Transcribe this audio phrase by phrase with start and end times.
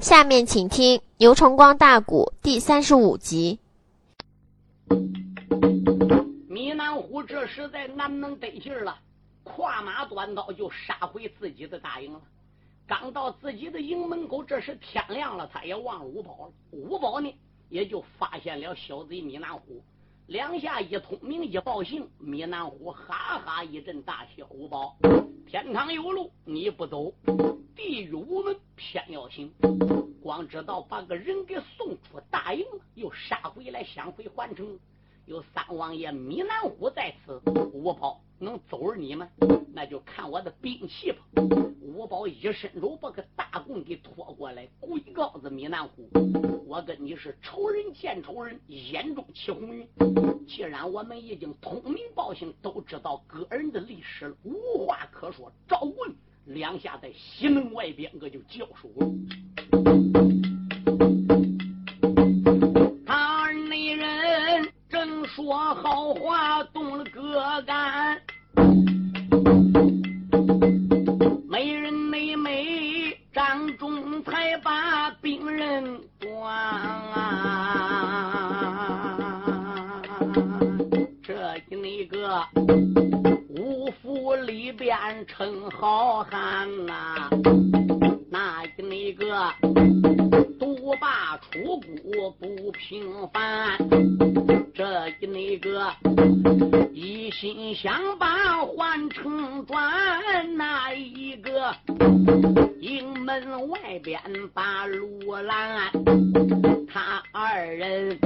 [0.00, 3.58] 下面请听《牛崇光大鼓》第三十五集。
[6.48, 8.98] 米南虎这时在南门得劲儿了，
[9.44, 12.20] 跨马端刀就杀回自己的大营了。
[12.86, 16.52] 刚到自己的营门口，这时天亮了，他也忘了五宝了。
[16.70, 17.30] 五宝呢，
[17.68, 19.82] 也就发现了小贼米南虎，
[20.30, 24.96] 两下一通明一报信，米南虎哈哈一阵大笑：“五宝，
[25.44, 27.12] 天堂有路你不走。”
[27.74, 29.52] 地狱无门，偏要行。
[30.22, 32.64] 光知道把个人给送出大营，
[32.94, 34.78] 又杀回来，想回环城。
[35.26, 39.28] 有三王爷米南虎在此，五跑能走着你们？
[39.72, 41.18] 那就看我的兵器吧。
[41.80, 46.08] 五宝一伸手，把个大棍给拖过来，鬼告子米南虎：
[46.66, 49.86] 我跟你是仇人见仇人，眼中起红云。
[50.48, 55.52] 既然我们已经通明报信，都知道个人的历史了，无话可说。
[55.68, 56.12] 赵棍。
[56.46, 59.06] 两下在西门外边，我就叫手了。
[63.06, 68.20] 他二人正说好话，动了个杆。
[83.48, 84.20] 五府。
[84.46, 87.28] 里边称好汉呐，
[88.30, 89.52] 那那个
[90.58, 93.76] 独霸楚谷不平凡，
[94.80, 95.92] 这一那个
[96.90, 101.76] 一心想把换成砖，那一个
[102.80, 104.18] 营门外边
[104.54, 105.90] 把路拦，
[106.90, 108.18] 他二人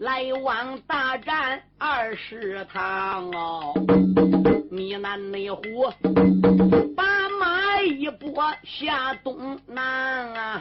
[0.00, 3.74] 来往大战二十趟哦。
[4.70, 5.60] 你南内虎
[6.96, 10.60] 把马一拨下东南，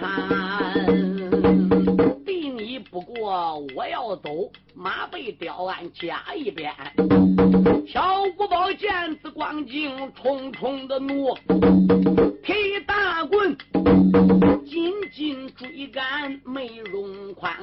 [2.25, 6.73] 敌你不过我要走，马背雕鞍加一鞭。
[7.87, 8.89] 小五宝见
[9.21, 11.35] 此光景，冲冲的怒，
[12.43, 13.55] 提大棍
[14.65, 17.55] 紧紧追赶，没容宽。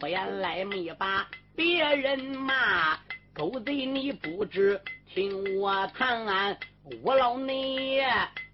[0.00, 2.96] 出言来没把别人骂，
[3.34, 4.80] 狗贼你不知。
[5.12, 6.56] 听我谈，
[7.02, 8.02] 我老内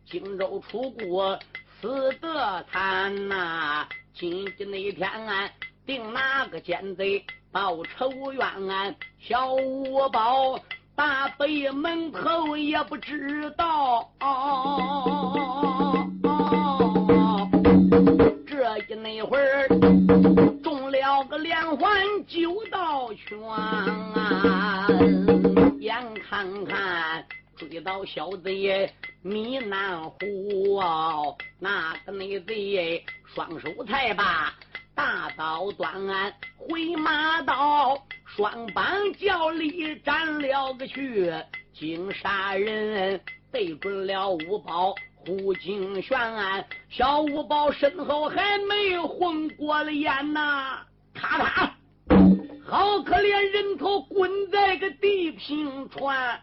[0.07, 1.39] 荆州出国
[1.81, 3.87] 死得惨呐！
[4.15, 5.51] 今天那天俺
[5.87, 8.95] 定哪个奸贼报仇冤案？
[9.21, 10.59] 小五宝
[10.95, 14.09] 大北门口也不知道。
[18.47, 19.69] 这一那会儿
[20.63, 23.37] 中了个连环九道圈！
[25.81, 27.27] 眼看看
[27.57, 28.89] 追到小贼
[29.21, 30.81] 米南虎，
[31.59, 33.05] 那个那贼
[33.35, 34.55] 双手才把
[34.95, 35.93] 大刀断，
[36.59, 41.33] 回马刀双膀叫力斩了个去，
[41.73, 43.21] 惊杀人
[43.51, 44.95] 对准了五宝
[45.25, 46.19] 胡金玄，
[46.91, 50.79] 小五宝身后还没混过了眼呐，
[51.15, 51.71] 咔嚓。
[52.65, 56.41] 好可怜，人头滚在个地平川，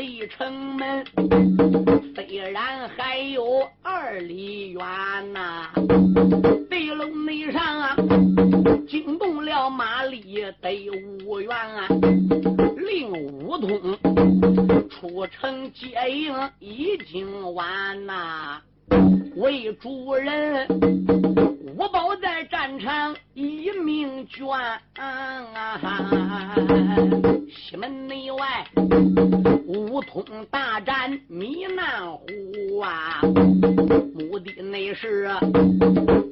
[0.00, 1.04] 离城门
[2.14, 4.80] 虽然还有二里远
[5.34, 5.70] 呐，
[6.70, 7.94] 地楼内上啊
[8.88, 10.88] 惊动了马力得
[11.26, 11.54] 五员，
[12.78, 13.78] 令五通
[14.88, 18.62] 出城接应已经晚呐，
[19.36, 20.66] 为主人。
[21.80, 24.46] 五宝在战场一命捐，
[27.50, 28.66] 西门内外
[29.66, 35.30] 五通大战米南虎啊，目的那是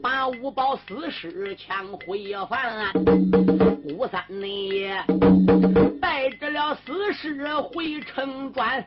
[0.02, 2.92] 把五宝死尸抢回返，
[3.84, 4.90] 五三内
[5.98, 8.84] 带着了死尸回城转。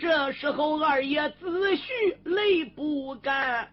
[0.00, 3.68] 这时候二爷子婿泪不干，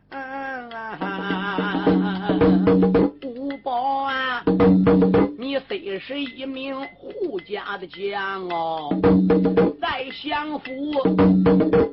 [3.24, 4.44] 五宝啊，
[5.38, 8.90] 你虽是一名护家的将哦，
[9.82, 10.72] 在相府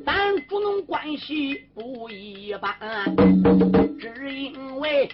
[0.05, 2.75] 咱主奴关系不一般，
[3.99, 5.09] 只因为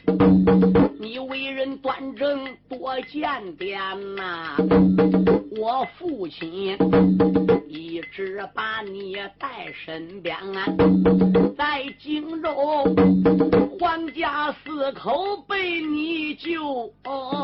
[0.99, 3.79] 你为人端正多检点
[4.15, 4.55] 呐，
[5.57, 6.77] 我父亲。
[7.73, 10.65] 一直把你带身边，啊
[11.57, 12.53] 在荆州
[13.79, 17.40] 皇家四口被你救，为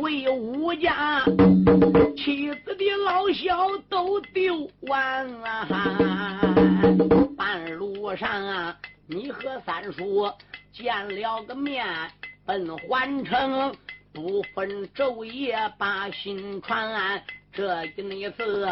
[0.00, 1.22] 为武家，
[2.16, 5.66] 妻子的老小都丢完啊！
[7.36, 8.76] 半路上啊，
[9.06, 10.30] 你和三叔
[10.72, 11.86] 见了个面，
[12.44, 13.74] 奔环城，
[14.12, 17.22] 不分昼夜把信传。
[17.52, 18.68] 这一次，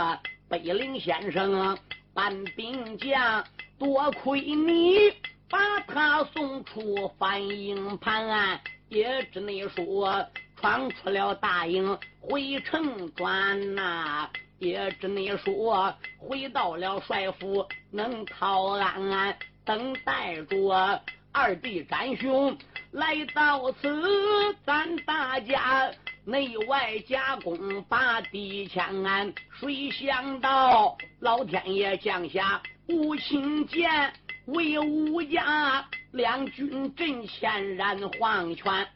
[0.49, 1.77] 北陵先生
[2.15, 3.45] 搬兵将，
[3.79, 5.13] 多亏你
[5.49, 10.27] 把他送出反营盘，也只能说
[10.57, 14.29] 闯出了大营回城转呐，
[14.59, 21.03] 也只能说回到了帅府能逃安安，等待着
[21.33, 22.57] 二弟展雄
[22.93, 25.91] 来到此，咱大家。
[26.29, 34.13] 内外夹攻把敌枪安，谁想到老天爷降下无情剑，
[34.47, 38.87] 为武家两军阵前染黄泉。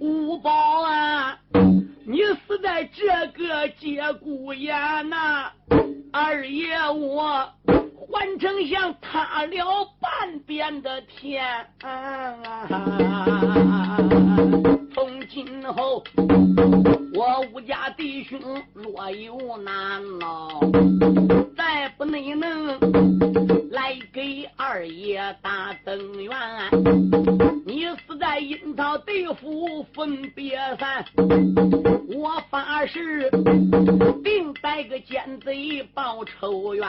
[0.00, 1.38] 五宝啊，
[2.06, 4.74] 你死在这个节骨眼
[5.08, 5.50] 呐！
[6.12, 7.48] 二爷我
[7.96, 11.44] 换丞相塌了半边的天
[11.82, 12.36] 啊。
[14.94, 16.04] 从今后，
[17.14, 18.40] 我吴家弟兄
[18.74, 20.60] 若有难喽，
[21.56, 22.78] 再不内能
[23.84, 26.32] 来给二爷打增援。
[27.66, 31.04] 你死在阴曹地府分别散，
[32.08, 33.28] 我发誓
[34.24, 36.86] 定带个奸贼报仇冤。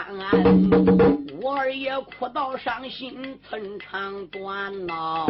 [1.42, 5.25] 我二爷哭到伤心，寸肠断呐，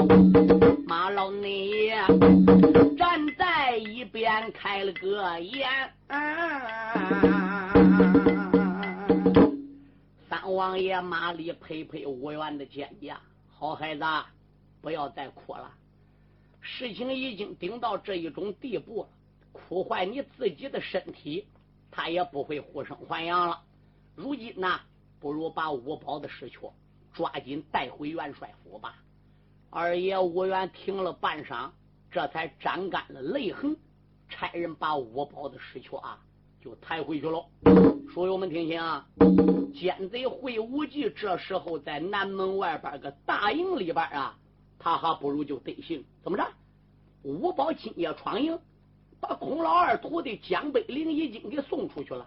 [0.85, 1.89] 马老你。
[2.95, 5.67] 站在一边开了个眼，
[10.47, 13.15] 王爷马里陪陪五元的姐姐，
[13.47, 14.03] 好孩子，
[14.81, 15.73] 不要再哭了。
[16.61, 19.09] 事情已经顶到这一种地步了，
[19.51, 21.47] 哭坏你自己的身体，
[21.91, 23.61] 他也不会复生还阳了。
[24.15, 24.79] 如今呢，
[25.19, 26.71] 不如把五宝的尸壳
[27.13, 28.95] 抓紧带回元帅府吧。
[29.69, 31.71] 二爷五元听了半晌。
[32.11, 33.75] 这才沾干了泪痕，
[34.29, 36.24] 差人把五宝的尸壳啊
[36.65, 37.45] 就抬回去了。
[38.11, 39.05] 书友们听清啊，
[39.71, 44.35] 奸贼会无忌这时候在南门外边个大营里边啊，
[44.79, 46.03] 他还不如就得行。
[46.23, 46.43] 怎么着？
[47.21, 48.57] 五宝今夜闯营，
[49.19, 52.25] 把孔老二徒弟江北灵已经给送出去了，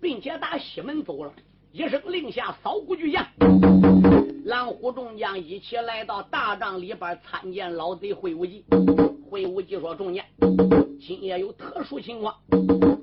[0.00, 1.32] 并且打西门走了。
[1.72, 3.26] 一声令下，扫鼓巨将，
[4.44, 8.64] 蓝虎众将一起来到大帐里边参见老贼会无忌。
[9.30, 10.24] 会无忌说：“众将，
[11.00, 12.34] 今夜有特殊情况，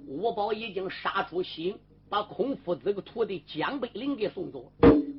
[0.06, 4.70] 五宝已经杀出西营，把孔夫子个徒弟江北林给送走。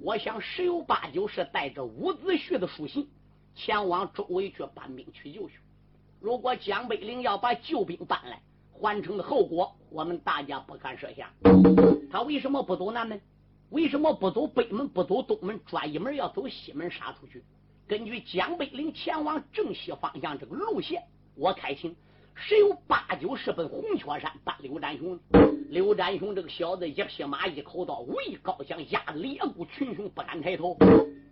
[0.03, 3.09] 我想十有八九是带着伍子胥的书信
[3.55, 5.55] 前往周围去搬兵取救去。
[6.21, 8.43] 如果江北林要把救兵搬来
[8.79, 11.31] ，hoàn 成的后果，我们大家不敢设想。
[12.11, 13.19] 他为什么不走南门？
[13.71, 14.89] 为什么不走北门？
[14.89, 15.61] 不走东门？
[15.65, 17.43] 专一门要走西门杀出去？”
[17.87, 21.03] 根据江北岭前往正西方向这个路线，
[21.35, 21.95] 我开清
[22.35, 25.19] 十有八九是奔红雀山打刘占雄。
[25.69, 30.77] 刘占雄这个小子一匹马一口刀，威高强压列股群雄不敢抬头。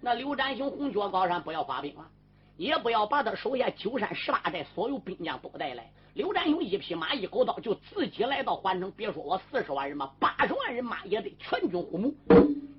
[0.00, 2.08] 那刘占雄红雀高山不要发兵了，
[2.58, 5.90] 也不要把他手下九山十八寨所有兵将都带来。
[6.14, 12.12] 刘占雄一匹马一口刀就自己来到环城，别说我四十万人马，八十万人马也得全军覆没。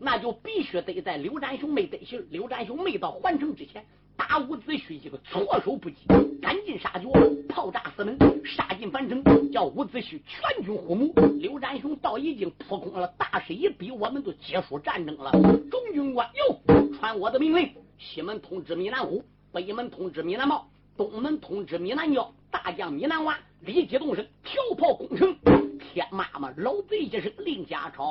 [0.01, 3.85] 那就必须得在刘占雄没得信，刘占雄没到环城之前，
[4.17, 5.95] 打伍子胥一个措手不及，
[6.41, 7.07] 赶尽杀绝，
[7.47, 11.07] 炮炸四门，杀进樊城，叫伍子胥全军覆没。
[11.39, 15.31] 刘占雄倒已经扑空了，大势已逼，我们都结束战争了。
[15.71, 25.35] 众军官哟传我的命令：西门通知米南虎，北门通知米兰茂东门通知米兰娇大将米兰娃立即动身跳炮攻城
[25.79, 28.05] 天妈妈老贼一是令家超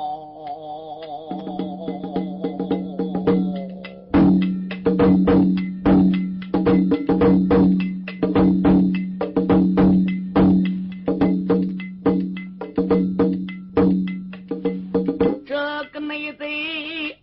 [15.45, 16.43] 这个妹子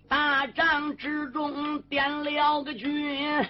[0.08, 3.44] 大帐之中点了个军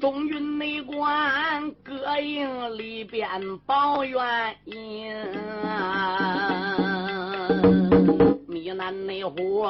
[0.00, 3.28] 中云内观各营里边
[3.66, 4.18] 保元
[4.64, 5.12] 音
[7.62, 9.66] 嗯米南内湖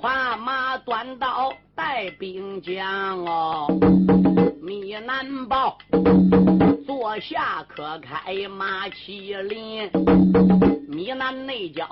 [0.00, 3.66] 跨马短刀带兵将哦。
[4.62, 5.76] 米南豹
[6.86, 9.90] 坐下可开马麒麟。
[10.88, 11.86] 米南内角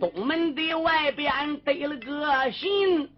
[0.00, 3.08] 东门的外边得了个信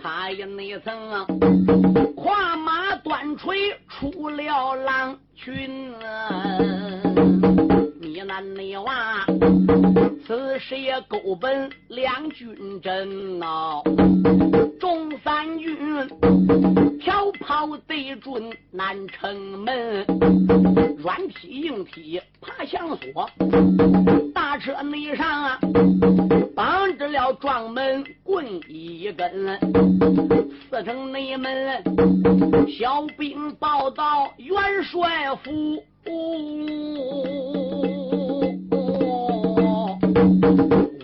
[0.00, 0.94] 他也未曾
[2.14, 5.92] 跨马短锤出了狼群。
[8.16, 9.26] 你那内娃，
[10.26, 13.82] 此时也勾奔两军阵呐，
[14.80, 15.76] 众三军
[16.98, 20.02] 挑炮对准南城门，
[20.96, 23.28] 软踢硬踢爬墙锁，
[24.32, 25.60] 大车内上啊
[26.54, 29.60] 绑着了撞门棍一根，
[30.70, 31.84] 四城内门
[32.66, 35.84] 小兵报到元帅府。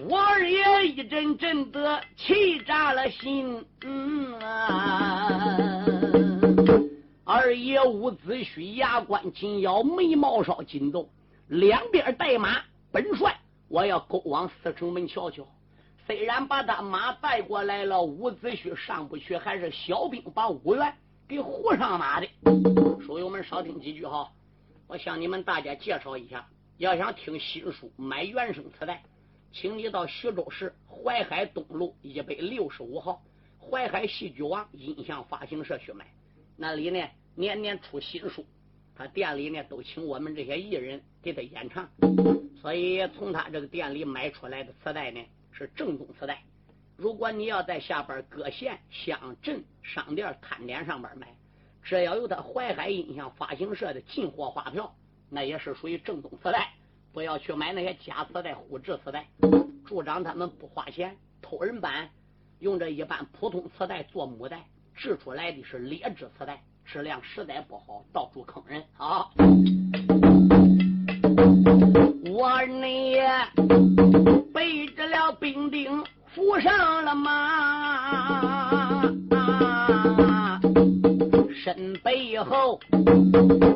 [0.09, 5.85] 我二爷一阵阵的气炸了心，嗯啊！
[7.25, 11.09] 二爷伍子胥牙关紧咬，眉毛稍紧动，
[11.49, 12.61] 两边带马
[12.93, 13.37] 本帅，
[13.69, 15.45] 我要勾往四城门瞧瞧。
[16.07, 20.95] 虽然把他马带过来了，伍子胥上不去，还是小兵把五员
[21.27, 22.29] 给护上马的。
[23.05, 24.31] 书友们少听几句哈。
[24.87, 26.47] 我向你们大家介绍一下，
[26.77, 29.03] 要想听新书买原声磁带，
[29.51, 33.23] 请你到徐州市淮海东路一百六十五号
[33.59, 36.07] 淮海戏剧王音像发行社去买。
[36.57, 38.45] 那里呢年年出新书，
[38.95, 41.89] 他店里呢都请我们这些艺人给他演唱，
[42.61, 46.43] 所以从他这个店里买出来的磁带呢是正宗磁带。
[46.97, 51.35] 如果你要在下边各县乡镇商店摊点上边买。
[51.83, 54.95] 只要有他淮海音像发行社的进货发票，
[55.29, 56.71] 那也是属于正宗磁带。
[57.13, 59.27] 不要去买那些假磁带、复制磁带。
[59.85, 62.09] 助长他们不花钱偷人版，
[62.61, 69.29] 用这一般普通磁带做母带，制出来的是劣质磁带，质量实在不好，到处坑人啊！
[72.31, 73.17] 我你
[74.55, 77.31] 背着了兵丁，扶上了马。
[79.31, 80.61] 啊
[81.63, 82.81] 身背后，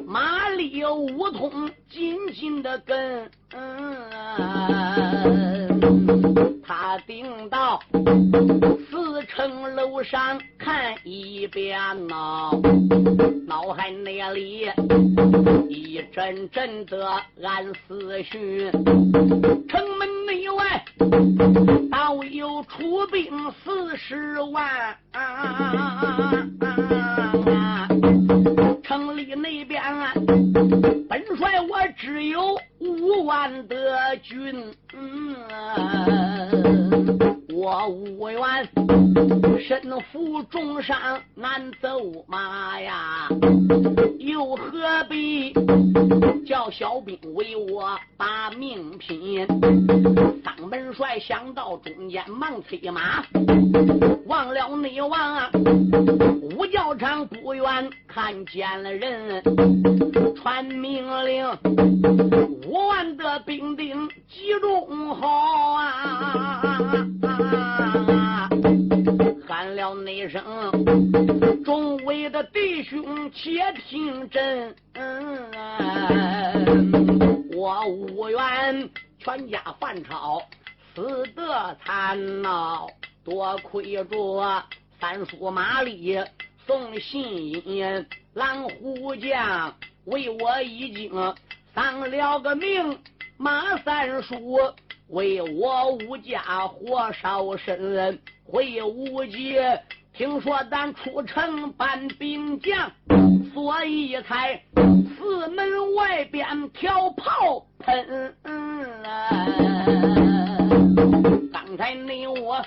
[0.08, 3.96] 马里梧桐紧紧的跟，嗯
[6.66, 7.80] 他顶到
[8.90, 11.78] 四层楼上看一遍
[12.08, 12.50] 呐，
[13.46, 14.68] 脑海那里
[15.68, 17.08] 一阵阵的
[17.44, 18.68] 暗思绪，
[19.68, 20.84] 城门内外
[21.88, 23.30] 倒有出兵
[23.64, 24.96] 四十万。
[25.12, 27.05] 城
[29.16, 30.12] 里那边，啊
[31.08, 34.54] 本帅我只有五万的军，
[34.94, 35.34] 嗯
[37.56, 38.68] 我五员
[39.58, 39.80] 身
[40.12, 41.88] 负重伤难走
[42.26, 43.28] 马呀，
[44.18, 45.54] 又何必
[46.46, 49.46] 叫小兵为我把命拼？
[50.44, 53.24] 当本帅想到中间忙催马，
[54.26, 55.50] 忘了内王啊！
[56.54, 59.42] 五教场不远看见了人，
[60.36, 61.48] 传命令，
[62.66, 65.26] 五万的兵丁集中好
[65.72, 66.92] 啊！
[67.54, 68.48] 啊
[69.46, 70.42] 喊了那声，
[71.64, 74.74] 众位的弟兄且听真，
[77.54, 80.42] 我无缘全家犯朝
[80.94, 82.86] 死得惨呐，
[83.24, 84.64] 多亏着
[85.00, 86.18] 三叔马力
[86.66, 89.74] 送信音，狼虎将
[90.06, 91.34] 为我已经
[91.74, 92.98] 丧了个命，
[93.36, 94.58] 马三叔
[95.08, 98.18] 为我武家火烧身。
[98.48, 99.82] 会无节，
[100.14, 102.92] 听说咱出城搬兵将，
[103.52, 104.62] 所以才
[105.18, 108.36] 四门外边挑炮喷。
[111.52, 112.64] 刚才你我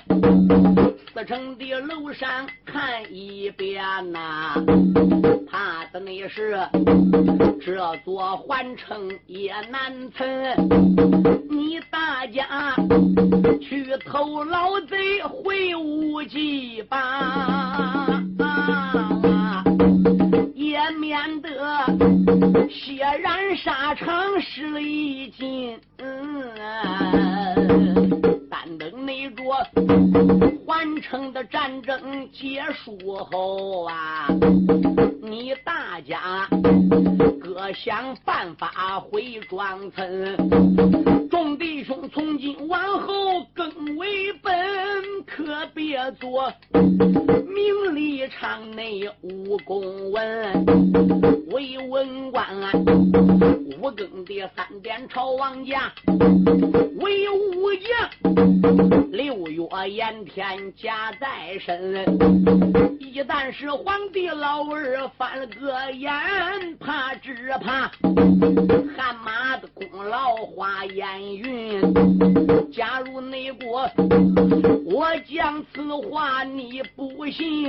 [1.14, 4.54] 四城的楼上看一遍呐，
[5.50, 6.58] 怕的那是
[7.60, 10.26] 这座环城也难成。
[11.50, 12.74] 你大家
[13.60, 18.22] 去偷老贼回无忌吧，
[20.60, 21.48] 也免得
[22.68, 25.80] 血染沙场失了一尽。
[28.50, 29.42] 但等那着
[30.66, 34.28] 环城的战争结束后啊，
[35.22, 36.46] 你大家
[37.40, 40.36] 各想办法回庄村。
[41.30, 44.29] 众弟兄从今往后更为，
[45.80, 46.52] 别做
[47.48, 50.66] 名利场内无公文，
[51.50, 52.46] 为文官
[53.80, 55.90] 五更的三点朝王家，
[56.98, 62.04] 为武将六月炎天家在身。
[63.00, 66.12] 一旦是皇帝老儿翻了个眼，
[66.78, 67.90] 怕只怕
[68.96, 71.80] 汗马的功劳化烟云。
[72.70, 73.90] 假如内国
[74.86, 77.68] 我将此话你不信，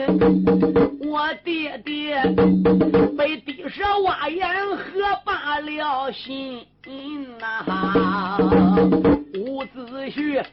[1.08, 2.20] 我爹爹
[3.18, 4.84] 被地蛇挖眼，何
[5.24, 6.66] 罢了心
[7.40, 8.38] 呐？
[9.38, 10.44] 伍子胥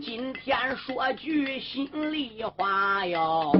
[0.00, 3.52] 今天说句心里话哟，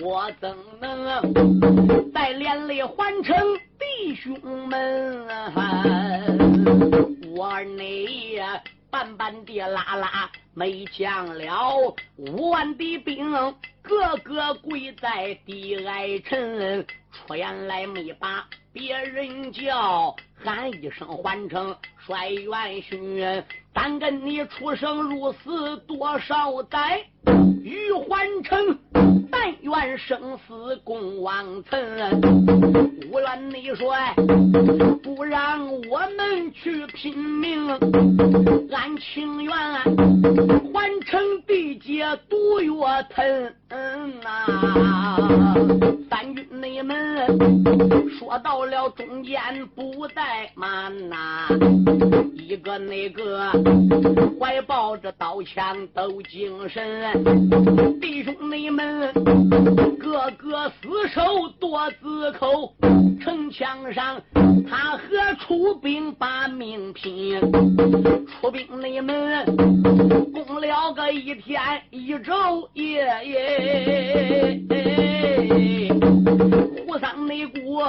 [0.00, 3.34] 我怎能再连累环城
[3.78, 4.38] 弟兄
[4.68, 5.26] 们？
[7.34, 8.62] 我内呀。
[8.92, 13.32] 半半的拉拉没将了，五万的兵
[13.80, 27.02] 个个跪在地哀臣，出言来没把别人叫，喊一声换成帅元勋，但跟你出生入死多少代？
[27.64, 28.78] 于环城。
[29.32, 32.20] 但愿生死共王臣，
[33.10, 33.96] 无论你说
[35.02, 37.66] 不让我们去拼命，
[38.70, 39.52] 俺情愿
[40.70, 42.70] 换成地界独月
[43.72, 45.54] 嗯呐。
[46.10, 47.26] 三军内门
[48.18, 49.38] 说到了中间
[49.74, 51.48] 不怠慢呐，
[52.36, 53.50] 一个那个
[54.38, 57.12] 怀抱着刀枪都精神，
[58.00, 59.10] 弟兄内门。
[59.98, 62.74] 个个死守多子口，
[63.22, 64.20] 城墙上
[64.68, 65.00] 他和
[65.40, 67.40] 出兵把命拼，
[68.28, 69.46] 出兵内门
[70.34, 71.58] 攻了个一天
[71.90, 73.06] 一昼夜，
[73.62, 75.88] 哎哎
[76.86, 77.80] 胡桑内谷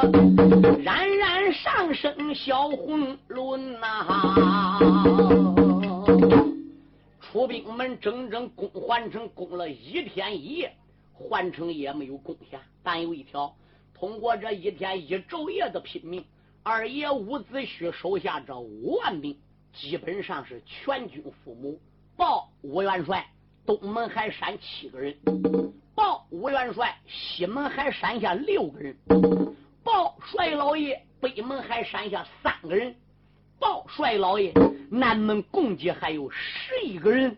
[0.84, 4.80] 冉冉上升小红轮呐，
[7.20, 10.74] 出兵们整整攻环城，攻了一天一夜。
[11.16, 13.56] 环城也没有攻下，但有一条，
[13.94, 16.26] 通过这一天一昼夜的拼命，
[16.64, 19.38] 二爷伍子胥手下这五万兵
[19.74, 21.78] 基本上是全军覆没。
[22.18, 23.26] 报吴元帅，
[23.66, 25.14] 东门海山七个人；
[25.96, 28.94] 报吴元帅，西门海山下六个人；
[29.84, 32.94] 报帅老爷，北门海山下三个人；
[33.64, 34.52] 报帅老爷，
[34.92, 37.34] 南门共计还有十一个人。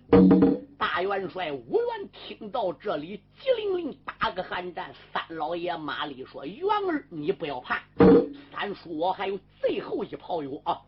[0.76, 4.92] 大元帅吴元听到这里，急灵灵打个寒战。
[5.14, 7.80] 三老爷马丽说：“元儿，你不要怕，
[8.52, 10.82] 三叔我还有最后一炮友啊。”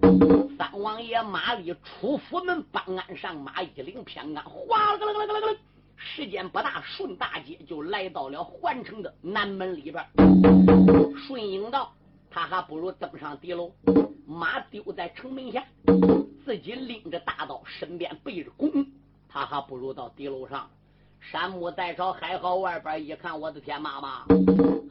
[0.57, 5.57] 三王爷马丽出府门，帮鞍上马，一领偏鞍，哗啦啦啦啦啦啦，
[5.95, 10.03] 时间不大，顺大街就来到了环城的南门里边。
[11.27, 11.93] 顺应道，
[12.37, 13.71] 他还不如登上敌楼，
[14.27, 15.65] 马丢在城门下，
[16.45, 18.85] 自己拎着大刀，身边背着弓。
[19.27, 20.69] 他还不如到敌楼上，
[21.19, 24.23] 山木在朝，还好外边一看，我的天妈妈，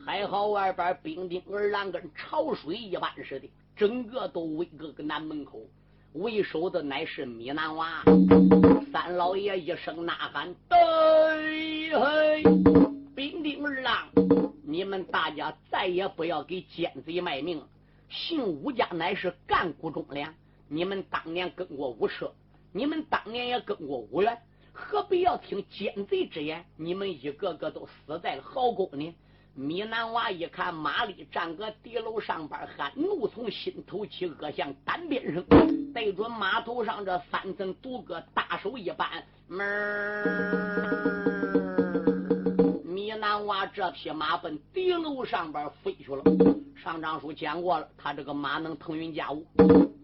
[0.05, 5.61] 还好外边兵丁儿郎跟潮水一般似的，整个都围个个南门口，
[6.15, 8.03] 为首的乃是米南娃。
[8.93, 12.86] 三老爷一声呐喊：“对嘿！
[13.17, 14.09] 兵丁儿郎，
[14.63, 17.67] 你们大家再也不要给奸贼卖命了。
[18.11, 20.35] 姓吴家乃是干股忠良，
[20.69, 22.31] 你们当年跟过吴社。”
[22.73, 24.39] 你们当年也跟过吴元，
[24.71, 26.63] 何必要听奸贼之言？
[26.77, 29.15] 你们一个个都死在了壕沟呢！
[29.55, 35.43] 米南娃一看马丽站个敌楼上边喊，怒从心头起，恶向胆边生。
[35.95, 39.67] 对准码头上这三层独个大手一扳，门
[42.97, 46.23] 米南娃这匹马奔敌楼上边飞去了。
[46.75, 49.45] 上章书讲过了，他这个马能腾云驾雾，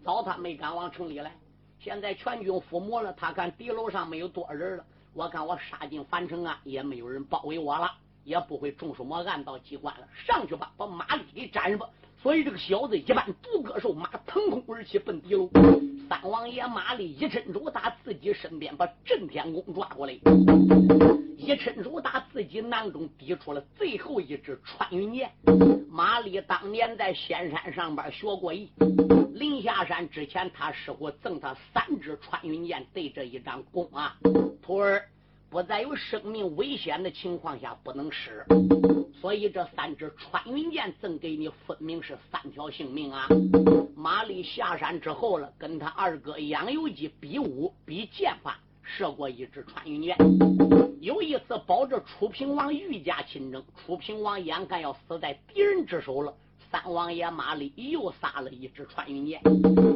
[0.05, 1.35] 早他没敢往城里来。
[1.79, 4.85] 现在全军覆没了，他看敌楼上没有多少人了。
[5.15, 7.91] 我看我杀进樊城啊，也没有人包围我了，
[8.25, 10.07] 也不会中什么暗道机关了。
[10.13, 11.89] 上去吧，把马力给斩了吧。
[12.23, 15.49] 所以这个小子一般独个兽马腾空而起奔敌楼。
[16.07, 20.13] 三王爷马力一伸手打自己身边，把震天弓抓过来，
[21.35, 25.29] 一伸手打自己囊中抵出了最后一支穿云箭。
[25.89, 28.71] 马力当年在仙山上边学过艺。
[29.33, 34.15] 临下山之前，他师傅赠他三支穿云箭，对着一张弓啊，
[34.61, 35.03] 徒儿
[35.53, 38.43] 不再有生命危险的情况下不能使，
[39.21, 43.27] 所以这三支穿云箭赠给你，分明是三条性命啊！
[43.95, 50.17] 马丽下山之后了，跟他二哥杨由基比武比剑法，射过一支穿云箭。
[50.99, 56.33] 有一次保着楚平王御驾亲征，楚平王眼看要死在敌人之手了，
[56.71, 59.39] 三王爷马立又撒了一支穿云箭。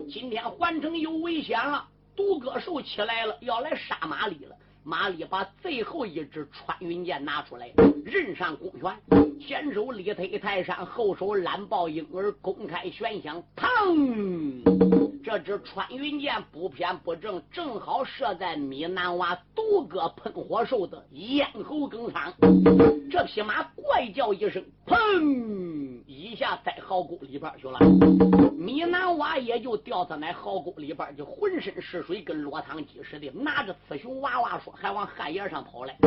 [0.08, 1.84] 今天环城有危险了，
[2.16, 4.56] 独歌兽起来了，要来杀马立了。
[4.90, 7.70] 马丽把最后一支穿云箭拿出来，
[8.06, 8.98] 任上公权，
[9.38, 14.64] 前手力推泰山，后手揽抱婴儿，公开悬响，砰！
[15.26, 22.34] 这支穿云箭不偏不正，正好射在米南娃独个喷火兽的咽喉梗上。
[23.12, 25.87] 这匹马怪叫一声，砰！
[26.38, 27.80] 下在壕沟里边去了。
[28.58, 35.98] 米南娃也就掉在那壕沟里边，就浑身是水，跟落汤鸡似的，拿着雌雄娃娃说，还往旱野上跑来。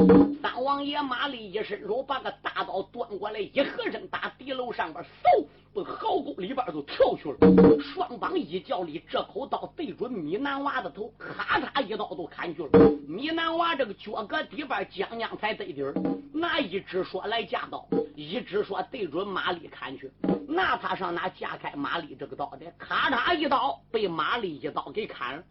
[0.40, 7.38] 三王爷马立一伸手，把个大刀端过来，一合身打地楼上边，嗖，奔壕沟里边就跳去了。
[7.80, 12.70] 双膀一较力，这口刀对准米南娃的头，咔嚓一刀都砍去了。
[13.08, 15.94] 米南娃这个脚搁底边，将将才对底儿，
[16.32, 20.10] 拿一只说来架刀，一只说对准马立砍去。
[20.48, 22.66] 那他上哪架开马立这个刀的？
[22.78, 25.42] 咔嚓一刀被马立一刀给砍了。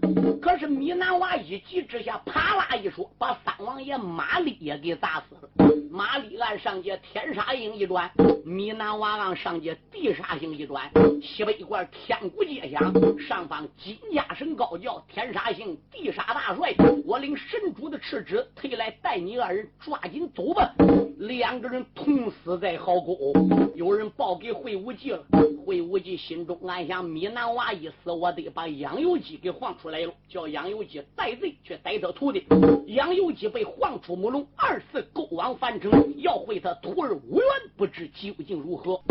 [0.41, 5.49] 可是米南娃一急之下，啪啦一说，把三王爷马立也给砸死了。
[5.89, 8.11] 马立按上界天杀星一转，
[8.45, 10.89] 米南娃按上界地杀星一转，
[11.21, 16.73] 西北关天鼓接响，上方金家神高叫：“天杀星，地杀大帅，
[17.05, 20.71] 我领神主的赤旨，退来带你二人抓紧走吧。”
[21.17, 23.33] 两个人同死在壕沟。
[23.75, 25.23] 有人报给会无忌了，
[25.65, 32.45] 会无忌心中暗想：米南娃一死，我得把杨由基给晃出来了，叫杨由基带罪去逮他徒弟。
[32.87, 37.45] 杨由基被晃出木笼，二次勾往樊城，要会他徒儿无缘，
[37.77, 39.01] 不知究竟如何。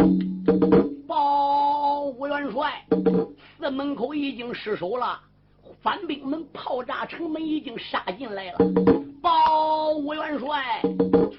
[1.06, 2.84] 报吴元帅，
[3.58, 5.18] 寺门口已经失守了，
[5.82, 8.58] 反兵们炮炸城门，已经杀进来了。
[9.20, 10.83] 报吴元帅，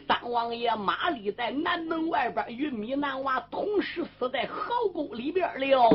[0.07, 5.89] 三王爷马立在南门外边与米南娃同时死在壕沟里边了。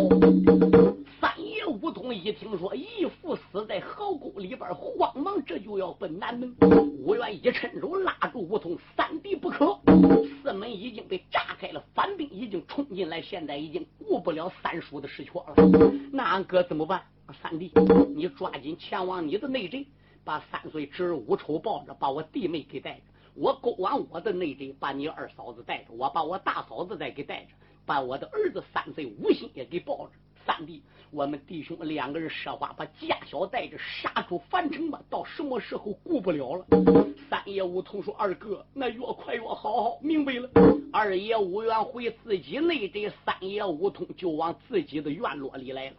[1.21, 6.55] 三爷吴通一听说义父死在壕沟里边，慌忙这就要奔南门。
[6.99, 9.79] 吴元一伸手拉住吴通，三敌不可。
[10.43, 15.55] 四门已经被炸开了，反兵已经冲进来，现在已经顾不了三叔的事权了。
[16.13, 17.03] 那俺哥怎么办？
[17.43, 17.73] 三弟，
[18.15, 19.85] 你抓紧前往你的内宅。
[20.25, 23.03] 把三岁侄儿乌丑抱着，把我弟妹给带着。
[23.35, 25.93] 我勾完我的内贼，把你二嫂子带着。
[25.93, 27.51] 我把我大嫂子再给带着，
[27.85, 30.13] 把我的儿子三岁吴心也给抱着。
[30.47, 35.01] 三弟，我们弟兄两个人说话，把家小带着杀出樊城吧。
[35.09, 36.67] 到什么时候顾不了了？
[37.31, 40.51] 三爷吴通说：“二哥，那越快越好。”明白了。
[40.93, 45.97] 二爷吴元回自己内宅，三爷吴通就往自己的院落里来了。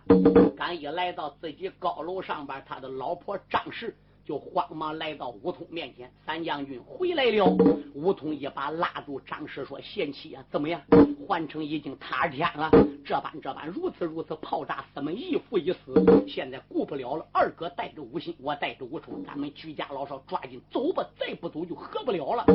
[0.56, 3.94] 刚一来到自己高楼上边，他的老婆张氏。
[4.26, 7.46] 就慌忙来到吴通面前，三将军回来了。
[7.94, 10.82] 吴通一把拉住张氏说：“贤妻啊，怎么样？
[11.28, 12.70] 环城已经塌天了，
[13.06, 17.26] 这般这般，如此如此，炮炸四门，一夫一死，现在顾不了了。
[17.32, 22.46] 二哥带着吴信，我带着吴冲，咱们居家老少抓紧走吧，再不走就合不了了。”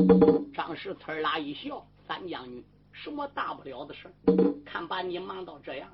[0.53, 4.13] 张氏呲啦一笑：“三将军，什么大不了的事
[4.65, 5.89] 看把你忙到这样，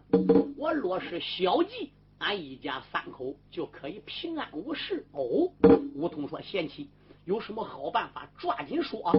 [0.56, 5.52] 我若是小计。”俺一家三口就可以平安无事哦。
[5.94, 6.88] 吴通说：“贤妻
[7.24, 8.28] 有什么好办法？
[8.38, 9.12] 抓紧说。”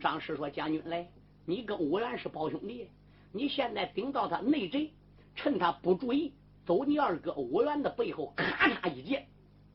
[0.00, 1.08] 张氏说：“将军来，
[1.44, 2.88] 你跟吴元是胞兄弟，
[3.32, 4.92] 你现在顶到他内贼，
[5.34, 6.32] 趁他不注意，
[6.66, 9.26] 走你二哥吴元的背后，咔嚓一剑，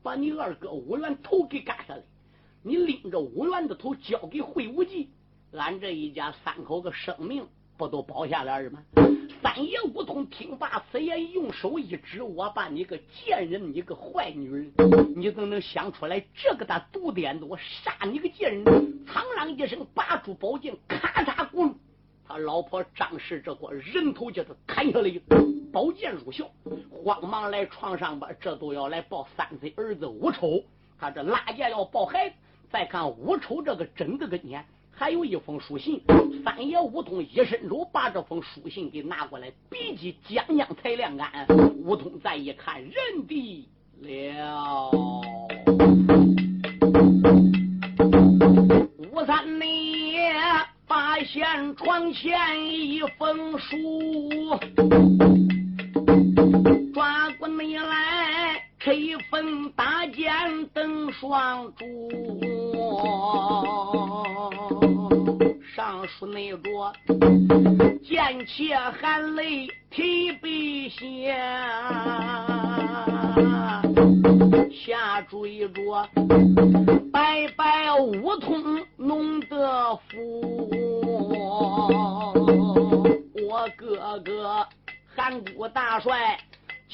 [0.02, 2.02] 把你二哥吴元头给干下来。
[2.62, 5.10] 你拎着吴元的头交给会无忌，
[5.52, 8.82] 俺这一家三口个生命不都保下来了吗？”
[9.44, 14.72] 三爷吴通听罢此言，用手一指：“我把你个贱人，你个坏女人，
[15.14, 17.44] 你怎能想出来这个大毒点子？
[17.44, 18.64] 我杀你个贱人！”
[19.04, 21.74] 苍啷一声，拔出宝剑，咔嚓咕噜，
[22.26, 25.12] 他老婆张氏这个人头叫他砍下来，
[25.70, 26.50] 宝剑入鞘，
[26.90, 30.64] 慌忙来床上吧，这都要来抱三岁儿子吴丑，
[30.98, 32.36] 他这拉架要抱孩子，
[32.70, 34.64] 再看吴丑这个枕子跟前。
[34.96, 36.00] 还有一封书信，
[36.44, 41.28] 三爷吴通一伸手把这封书信给拿过来，笔迹将将才亮干。
[41.82, 43.68] 吴通再一看，认得
[44.00, 44.90] 了。
[49.12, 50.32] 吴三爷
[50.86, 52.32] 发现床前
[52.70, 53.76] 一封书，
[56.92, 58.13] 抓过你来，
[58.92, 60.24] 一封大剑
[60.74, 61.84] 登双柱。
[65.74, 66.92] 上书内着，
[68.04, 71.34] 见妾含泪提笔写，
[74.84, 76.08] 下追着
[77.12, 80.70] 白白梧桐弄得福。
[83.48, 84.66] 我哥哥
[85.16, 86.38] 韩谷大帅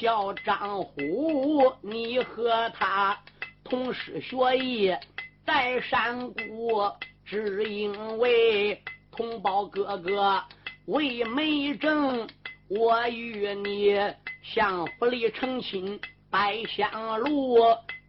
[0.01, 3.15] 叫张虎，你和他
[3.63, 4.91] 同师学艺
[5.45, 6.91] 在山谷，
[7.23, 10.43] 只因为同胞哥哥
[10.87, 12.27] 为媒正，
[12.67, 13.95] 我与你
[14.41, 16.01] 相府里成亲。
[16.31, 17.57] 拜香炉，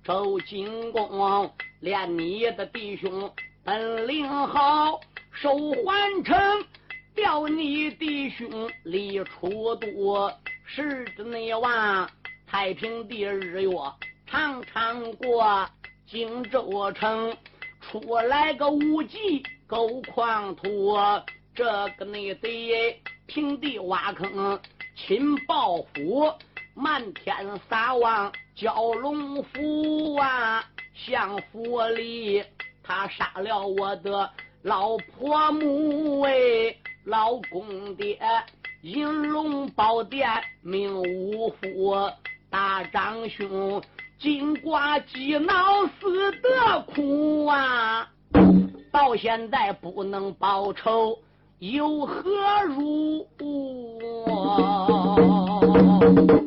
[0.02, 3.30] 周金公，连你的弟兄
[3.64, 4.98] 本领好，
[5.32, 5.50] 守
[5.84, 6.64] 环城，
[7.16, 10.32] 调你弟兄离出都，
[10.64, 12.10] 是的内王
[12.46, 13.68] 太平地日月
[14.26, 15.68] 常常过，
[16.06, 17.36] 荆州城
[17.80, 20.96] 出来个无忌狗狂徒，
[21.54, 21.64] 这
[21.98, 24.58] 个你得平地挖坑，
[24.96, 26.32] 擒暴虎。
[26.74, 32.42] 漫天撒网蛟龙伏啊，相府里
[32.82, 34.30] 他杀了我的
[34.62, 36.32] 老婆母哎，
[37.04, 38.18] 老公爹
[38.82, 40.28] 银龙宝殿
[40.60, 41.94] 命五虎，
[42.50, 43.80] 大长兄
[44.18, 48.10] 金瓜鸡脑死得苦啊，
[48.90, 51.16] 到现在不能报仇，
[51.60, 52.24] 有何
[52.66, 53.24] 如？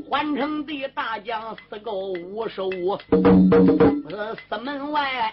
[0.09, 2.99] 环城的大将死够五十五，
[4.09, 5.31] 呃，四门外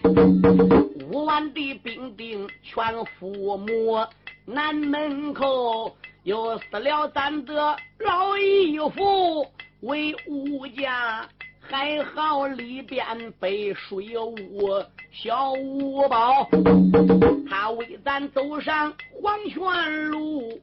[1.11, 2.85] 五万的兵丁全
[3.19, 4.09] 覆没，
[4.45, 9.45] 南门口又死了咱的老义父
[9.81, 11.29] 为武家，
[11.61, 13.05] 还好里边
[13.41, 14.39] 被水雾
[15.11, 16.49] 小五宝，
[17.51, 20.61] 他为咱走上黄泉路。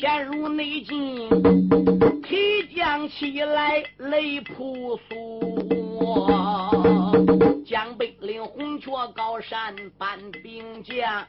[0.00, 1.28] 陷入内境，
[2.22, 5.57] 提将起来泪扑簌。
[5.70, 7.12] 我
[7.66, 11.24] 江北岭红雀高山搬兵将，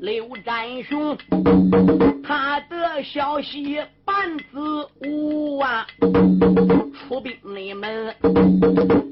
[0.00, 1.16] 刘占雄
[2.22, 5.86] 他的消息半子无啊，
[7.08, 8.14] 出兵内门，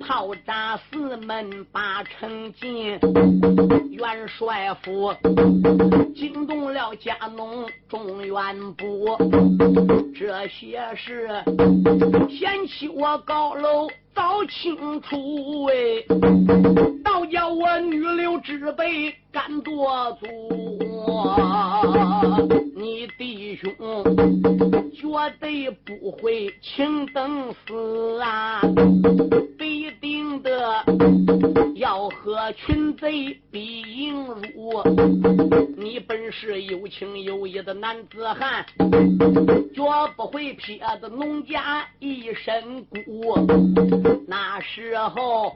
[0.01, 2.99] 炮炸四门八城进。
[3.91, 5.15] 元帅府
[6.15, 9.17] 惊动了家农中原部，
[10.13, 11.29] 这些事
[12.29, 15.75] 嫌弃我高楼早清楚哎，
[17.03, 20.92] 倒叫我女流之辈敢做主。
[21.07, 23.73] 我你弟兄
[24.95, 28.61] 绝对不会轻等死啊，
[29.59, 30.85] 必定的
[31.77, 34.83] 要和群贼比赢入。
[35.77, 38.65] 你本是有情有义的男子汉，
[39.75, 39.83] 绝
[40.17, 43.35] 不会撇的农家一身孤。
[44.29, 45.53] 那时候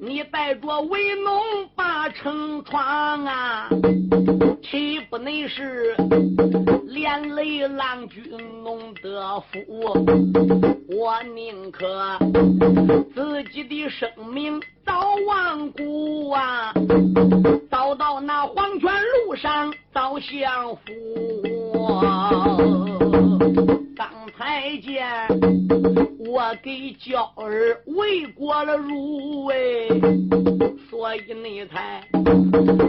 [0.00, 1.42] 你带着为农
[1.74, 3.68] 把城闯啊，
[4.62, 5.94] 岂不能是
[6.86, 8.22] 连累郎君
[8.62, 9.60] 弄得福？
[10.88, 12.18] 我宁可
[13.14, 16.72] 自己的生命早亡故啊，
[17.70, 18.90] 早到那黄泉
[19.26, 20.92] 路上早享福。
[23.96, 25.06] 刚才见
[26.26, 29.56] 我给娇儿喂过了乳哎，
[30.90, 32.02] 所以你才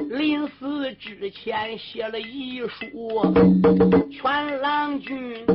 [0.10, 3.21] 临死之前写了遗书，
[4.12, 5.45] 劝郎君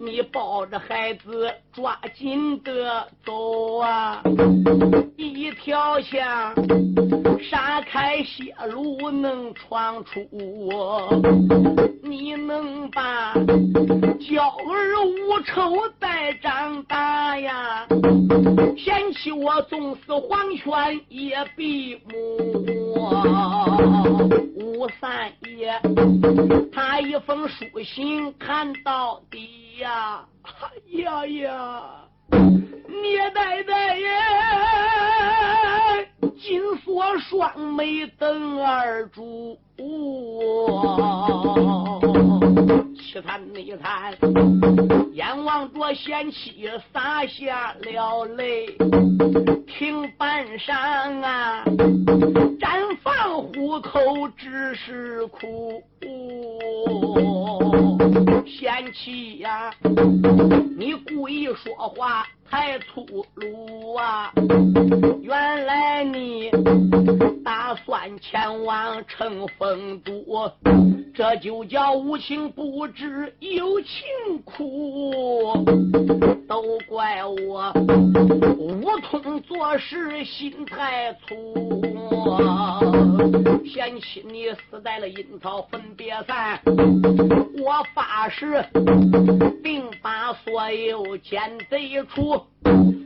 [0.00, 4.22] 你抱着孩子抓紧的走啊，
[5.16, 6.52] 一条巷
[7.40, 10.28] 杀开血路能闯出，
[12.02, 13.32] 你能把
[14.18, 14.48] 娇。
[14.48, 17.86] 儿无仇带长大呀，
[18.76, 22.10] 嫌弃我纵死黄泉也闭目。
[24.56, 25.78] 吴三爷，
[26.72, 30.24] 他一封书信看到底呀，
[30.92, 31.82] 呀呀，
[32.30, 34.08] 聂代代爷，
[36.38, 39.58] 紧锁双眉瞪二主。
[42.96, 44.14] 其他内参，
[45.12, 48.66] 眼望着贤妻洒下了泪，
[49.66, 51.64] 听半晌啊，
[52.60, 55.82] 绽放虎口只是哭。
[58.46, 59.72] 贤妻呀，
[60.76, 64.32] 你故意说话太粗鲁啊！
[65.20, 66.50] 原来你
[67.44, 69.68] 打算前往乘风。
[69.68, 70.50] 风度，
[71.14, 75.52] 这就叫无情不知有情苦。
[76.48, 77.72] 都怪我
[78.56, 81.82] 无通做事心太粗，
[83.66, 86.60] 嫌弃你死在了阴曹分别散。
[86.64, 88.64] 我发誓，
[89.62, 92.37] 定把所有奸贼除。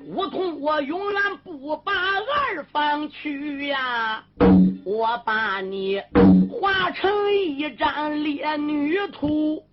[0.07, 4.25] 梧桐，我永远不把二房去呀！
[4.85, 6.03] 我把你
[6.51, 9.64] 画成一张烈女图。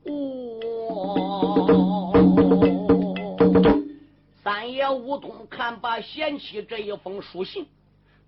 [4.44, 7.66] 三爷梧桐看罢贤妻这一封书信，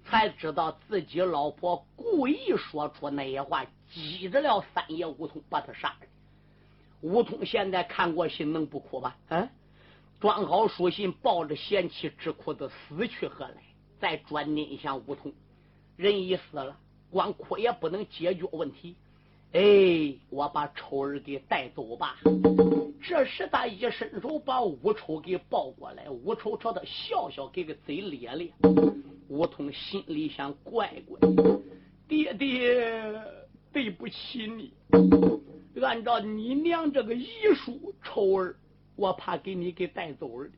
[0.04, 6.08] 才知道自己老婆故意说出那些话，激着了三爷梧桐，把他杀了。
[7.02, 9.16] 梧桐现在看过信，能不哭吧？
[9.30, 9.48] 嗯。
[10.22, 13.56] 装好书信，抱着贤妻之哭的死去何来？
[14.00, 15.34] 再转念一想，梧桐
[15.96, 16.78] 人已死了，
[17.10, 18.96] 光哭也不能解决问题。
[19.54, 22.18] 哎，我把丑儿给带走吧。
[23.02, 28.54] 这时他一伸手把乌丑给抱过来，乌丑朝他笑笑，给个嘴咧咧。
[29.28, 31.20] 梧桐心里想：乖乖，
[32.08, 33.12] 爹爹
[33.74, 34.72] 对不起你。
[35.82, 38.56] 按照你娘这个遗书，丑儿。
[38.96, 40.50] 我怕给你给带走了，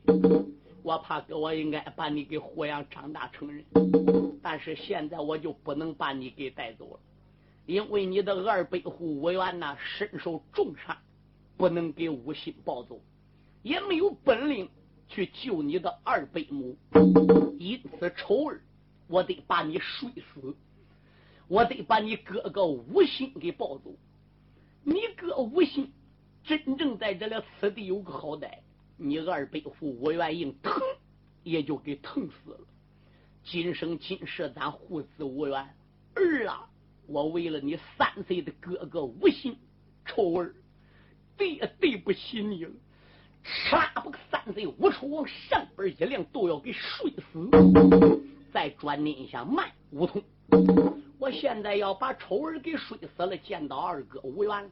[0.82, 3.64] 我怕哥我应该把你给抚养长大成人，
[4.42, 7.00] 但是现在我就不能把你给带走了，
[7.64, 10.96] 因为你的二伯父吴元呐身受重伤，
[11.56, 13.00] 不能给吴信抱走，
[13.62, 14.68] 也没有本领
[15.08, 16.76] 去救你的二伯母，
[17.58, 18.60] 因此丑儿，
[19.06, 20.54] 我得把你睡死，
[21.48, 23.94] 我得把你哥哥吴信给抱走，
[24.82, 25.90] 你哥吴信。
[26.44, 28.50] 真正在这里此地有个好歹，
[28.98, 30.74] 你二伯父吴元英疼
[31.42, 32.60] 也就给疼死了。
[33.42, 35.66] 今生今世咱父子无缘，
[36.14, 36.68] 儿啊，
[37.06, 39.56] 我为了你三岁的哥哥无心，
[40.04, 40.54] 丑儿，
[41.38, 42.72] 爹对不起你了。
[43.42, 47.48] 唰，把三岁无丑往上边一亮，都要给睡死。
[48.52, 50.22] 再转念一下，慢，梧桐，
[51.18, 54.70] 我现在要把丑儿给睡死了，见到二哥无缘了。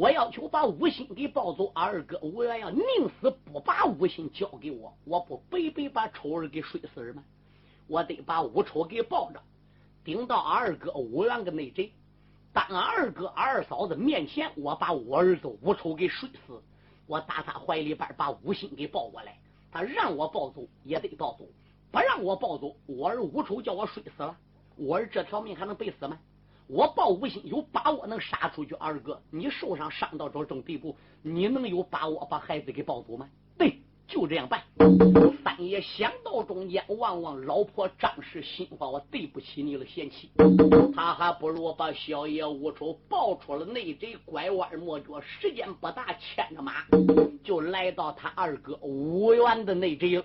[0.00, 2.82] 我要求把吴心给抱走，二哥吴元要宁
[3.20, 7.22] 死不把吴心交给我，我不白白把丑儿给睡死吗？
[7.86, 9.38] 我得把吴丑给抱着，
[10.02, 11.92] 顶到二哥吴元的内贼，
[12.50, 16.62] 当二哥二嫂子面前，我把我儿子吴丑给睡死，
[17.06, 19.38] 我打他怀里边把吴心给抱过来，
[19.70, 21.44] 他让我抱走也得抱走，
[21.90, 24.34] 不让我抱走，我儿吴丑叫我睡死了，
[24.76, 26.18] 我儿这条命还能白死吗？
[26.72, 33.28] 我报无心有把握能杀出去，二哥，你受伤伤到这种地步，你能有把握把孩子给抱走吗？
[34.10, 34.60] 就这样办。
[35.44, 40.28] 三爷想到中间，望望老婆张氏，心话我对不起你了，贤妻。
[40.94, 46.84] 他还不如把小爷吴丑抱出了内贼，拐弯抹角，时间不大，牵着马
[47.44, 50.22] 就来到他二哥吴元的内贼。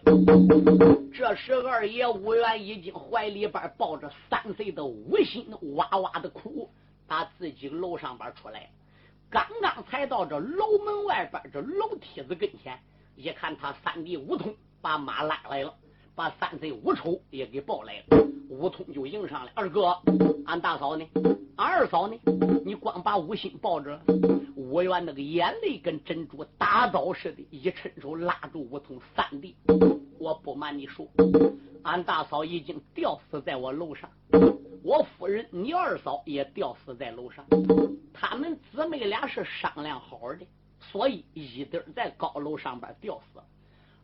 [1.14, 6.70] 这时二爷吴元已经怀里边抱着三岁的吴心，哇哇的哭，
[7.08, 8.70] 打自己楼上边出来，
[9.30, 12.78] 刚刚才到这楼门外边这楼梯子跟前。
[13.16, 15.74] 一看他三弟吴通把马拉来了，
[16.16, 19.52] 把三贼吴丑也给抱来了，吴通就迎上来。
[19.56, 19.98] 二哥，
[20.46, 21.08] 俺大嫂呢？
[21.56, 22.20] 俺二嫂呢？
[22.66, 24.00] 你光把吴心抱着，
[24.56, 29.56] 吴元那个眼泪跟珍珠打倒似的，一伸手拉住吴通三弟。
[30.20, 31.08] 我不瞒你说，
[31.84, 34.10] 俺大嫂已经吊死在我楼上，
[34.84, 37.46] 我夫人你二嫂也吊死在楼上，
[38.14, 40.46] 他们姊妹俩是商量好的。
[40.92, 43.42] 所以一对在高楼上边吊死，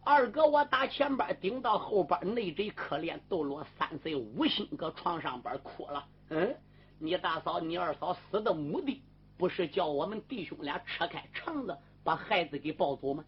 [0.03, 6.05] 二哥我打前边顶到后边，内贼可怜斗罗三岁无心搁床上边哭了。
[6.29, 6.55] 嗯，
[6.99, 9.01] 你大嫂你二嫂死的目的
[9.37, 13.23] 不是叫我们弟兄俩扯开肠子把孩子给抱走吗？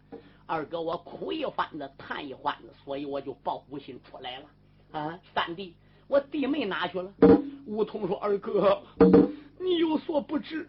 [0.46, 4.46] 二哥我哭一番子，叹一番子，所以我就抱无心出来了。
[4.92, 5.74] 啊，三弟，
[6.06, 7.12] 我弟妹哪去了？
[7.66, 8.82] 梧桐说：“二哥。”
[9.64, 10.68] 你有所不知，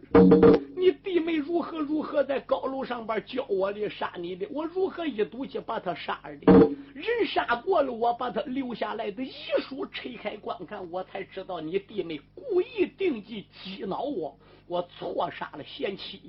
[0.77, 6.53] 你弟妹如何如何在高楼上边教我的杀你的，我如何一赌气把他杀了的？
[6.93, 16.21] 人杀过了，我把他留下来的遗书拆开观看，我才知道你弟妹故意定计激恼我，我错杀了贤妻。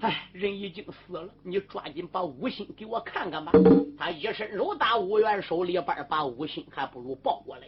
[0.00, 3.52] 哎，人已经死了，你抓紧把五心给我看看吧。
[3.98, 7.66] 他一伸手打五元手里边，把五心还不如抱过来，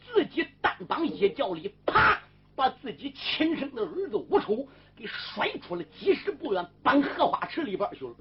[0.00, 2.22] 自己单膀一脚里，啪。
[2.56, 8.14] 把自己亲生的儿子吴丑给甩出了几十步远，搬荷花池里边去了。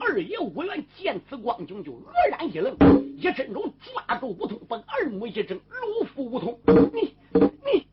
[0.00, 2.76] 二爷吴元见此光景，就愕然一愣，
[3.16, 6.58] 一伸手抓住吴通，把二目一睁：“老夫吴通，
[6.92, 7.86] 你你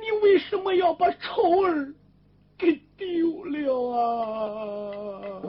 [0.00, 1.92] 你为什么要把丑儿
[2.56, 5.40] 给丢了啊？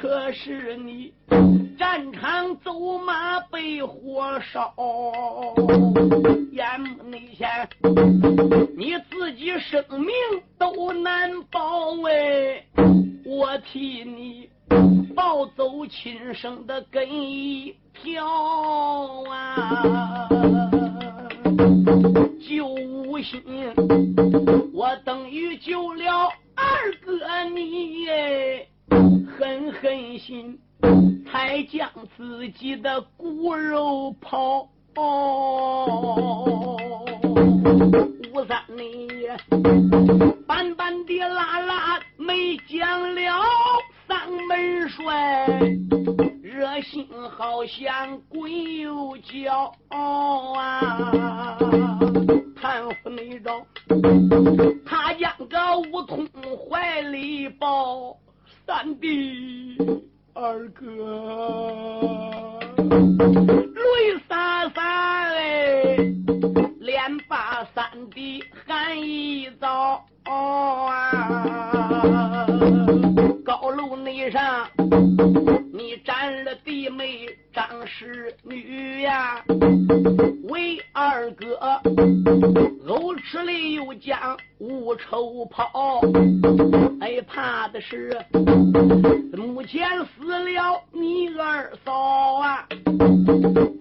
[0.00, 1.12] 可是你
[1.78, 4.74] 战场走马被火烧，
[6.52, 7.68] 眼目内前
[8.76, 10.12] 你自己生命
[10.58, 11.60] 都难保
[12.06, 12.64] 哎！
[13.24, 14.48] 我替你
[15.14, 18.24] 抱走亲生的根一条
[19.30, 20.28] 啊！
[22.48, 23.42] 救无心，
[24.72, 26.30] 我等于救了。
[26.54, 28.06] 二哥，你
[28.90, 30.58] 狠狠心，
[31.30, 34.68] 才将自己的骨肉抛。
[38.32, 39.08] 吴三你
[40.46, 43.22] 板板的拉拉没讲了
[44.08, 44.16] 丧
[44.48, 45.46] 门帅，
[46.42, 51.58] 热心好像鬼又叫啊！
[52.60, 53.64] 贪腐内招，
[54.84, 56.26] 他将个梧桐
[56.68, 58.16] 怀里抱，
[58.68, 59.78] 三弟
[60.34, 60.84] 二哥
[63.72, 66.14] 泪洒洒嘞，
[66.78, 72.46] 连把三弟喊一遭啊！
[73.44, 74.68] 高楼内上，
[75.72, 79.42] 你占了弟妹张氏女呀，
[80.48, 81.80] 为二哥。
[82.86, 86.00] 藕吃里又将无仇抛，
[87.00, 88.16] 哎，怕的是
[89.36, 92.66] 目前死了你二嫂啊！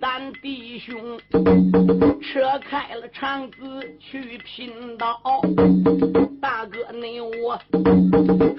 [0.02, 1.18] 咱弟兄
[2.22, 3.58] 扯开了肠子
[3.98, 5.18] 去拼刀，
[6.42, 7.58] 大哥你我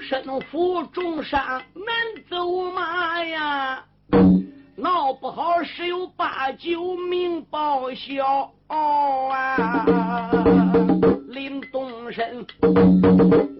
[0.01, 1.41] 身负重伤
[1.73, 1.95] 难
[2.29, 3.85] 走吗呀！
[4.75, 9.57] 闹不好十有八九命报销啊！
[11.27, 12.45] 临动身，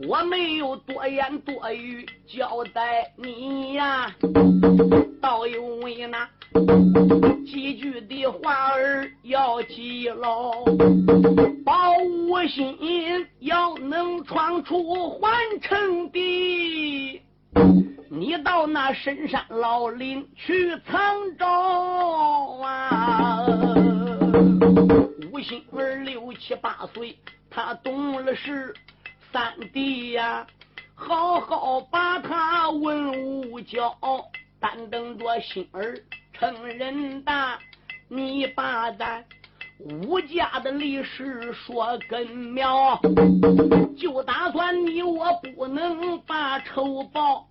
[0.08, 4.14] 我没有多言多语交代你呀，
[5.22, 6.28] 倒有为那
[7.45, 10.52] 几句的话儿要记牢，
[11.66, 11.93] 保
[12.30, 12.78] 我心
[13.39, 15.32] 要能闯出环
[15.62, 17.22] 城的。
[18.12, 21.47] 你到那深山老林去藏招
[22.60, 23.45] 啊！
[25.32, 27.16] 吴兴儿六七八岁，
[27.51, 28.74] 他懂了事，
[29.32, 30.47] 三弟呀，
[30.95, 33.12] 好好把他文
[33.51, 33.95] 武教，
[34.60, 35.95] 但等着心儿
[36.34, 37.60] 成人大，
[38.07, 39.24] 你把咱。
[39.80, 43.00] 吴家的历史说根苗，
[43.98, 45.26] 就打算你我
[45.56, 47.48] 不能把仇报。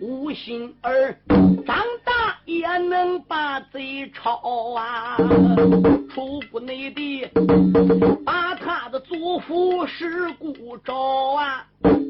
[0.00, 1.16] 吴心儿
[1.64, 5.16] 长大也能把贼抄啊！
[6.12, 7.24] 出不内地，
[8.24, 10.94] 把他的祖父尸骨找
[11.36, 11.64] 啊，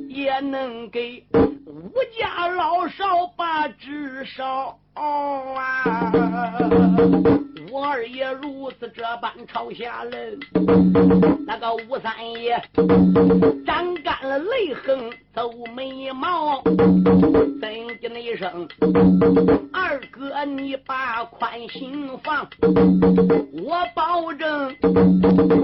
[0.08, 1.22] 也能给
[1.66, 6.58] 吴家老少把纸烧啊！
[7.70, 10.38] 我二爷如此这般朝下人，
[11.46, 12.60] 那个吴三爷
[13.64, 17.70] 长干了泪痕，皱眉毛，怎
[18.00, 18.68] 的那一声？
[19.72, 24.74] 二哥，你把宽心放，我保证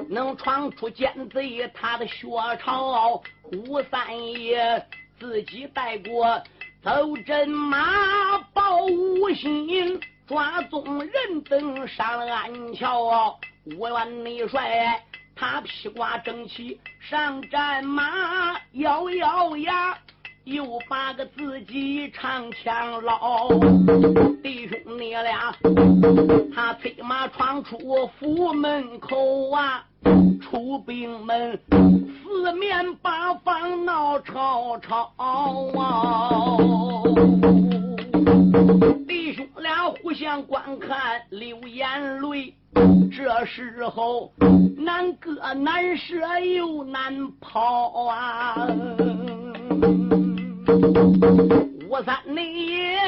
[0.08, 2.26] 能闯出奸贼他的血
[2.60, 3.20] 巢。
[3.52, 4.86] 吴三爷
[5.18, 6.40] 自己带过
[6.84, 9.98] 走阵马，保无心。
[10.26, 13.38] 抓纵人等上了安桥。
[13.64, 15.02] 五员内帅
[15.34, 19.96] 他披挂整齐上战马，咬咬牙。
[20.44, 23.48] 又把个自己长枪捞，
[24.42, 25.56] 弟兄你俩，
[26.54, 27.78] 他催马闯出
[28.18, 29.82] 府门口啊，
[30.42, 31.58] 出兵门，
[32.22, 36.58] 四面八方闹吵吵啊！
[39.08, 42.54] 弟兄俩互相观看，流眼泪。
[43.16, 44.30] 这时候
[44.76, 48.66] 难割难舍又难跑啊！
[50.84, 52.98] 吴三爷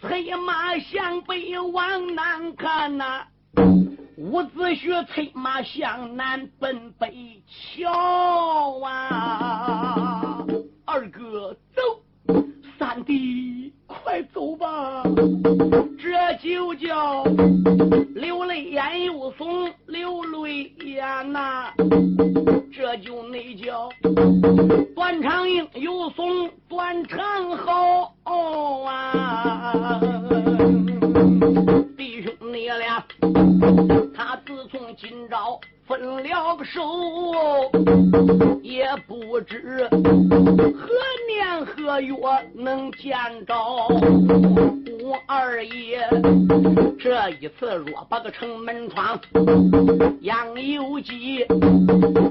[0.00, 3.26] 催马向北往南看呐，
[4.16, 10.44] 伍子胥催马向南奔北瞧啊！
[10.84, 11.82] 二哥走，
[12.78, 13.63] 三弟
[14.14, 15.02] 快走吧，
[15.98, 17.24] 这就叫
[18.14, 21.72] 流泪眼又松，流泪眼呐。
[22.72, 23.88] 这就那叫
[24.94, 28.14] 断肠硬又松，断肠好
[28.84, 30.00] 啊！
[31.96, 33.04] 弟兄你俩，
[34.14, 36.80] 他自从今朝分了个手，
[38.62, 40.88] 也不知何
[41.28, 42.14] 年何月
[42.54, 43.12] 能见
[43.46, 46.08] 着我二爷。
[46.98, 49.20] 这一次若把个城门窗，
[50.22, 51.44] 杨有基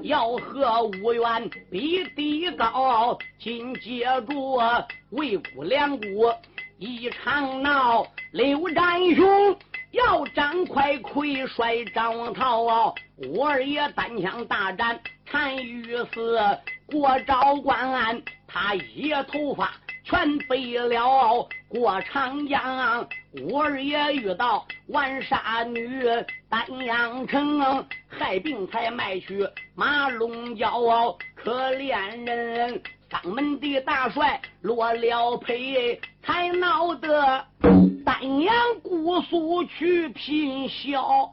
[0.02, 6.36] 要和吴元比地高，紧接着魏国两国
[6.80, 9.43] 一场闹，刘占雄
[10.34, 12.96] 张快魁率张涛，
[13.30, 15.00] 我二爷单枪大战
[15.32, 16.40] 单于死，
[16.88, 19.72] 过昭关他一头发。
[20.06, 23.08] 全飞了过长江，
[23.48, 26.04] 我儿爷遇到玩杀女
[26.50, 32.82] 丹阳城，害病才卖去马龙蛟，可怜人
[33.14, 37.46] 当门的大帅落了胚，才闹得
[38.04, 41.32] 丹阳姑苏去拼销。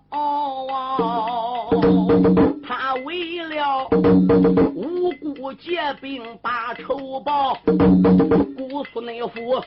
[2.63, 3.89] 他为了
[4.75, 9.59] 无辜结兵把仇报，姑苏内府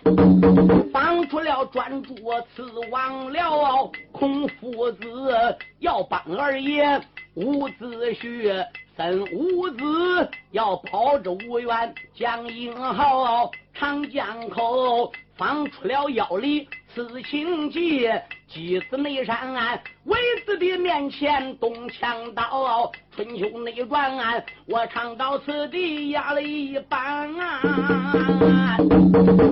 [0.94, 2.14] 放出了专诸
[2.56, 7.02] 刺王了，孔夫子要帮二爷。
[7.36, 8.64] 伍子胥，
[8.96, 16.68] 孙伍子要跑着吴元将英豪，长江口放出了要理。
[16.94, 20.16] 此情节，鸡子内山岸，为
[20.46, 22.92] 子的面前东墙刀。
[23.16, 27.34] 春秋内转，我唱到此地压了一半。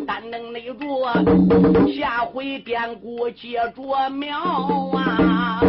[0.05, 1.11] 但能内着，
[1.95, 5.61] 下回典故接着描啊。